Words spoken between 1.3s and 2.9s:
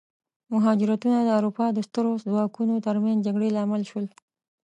اروپا د سترو ځواکونو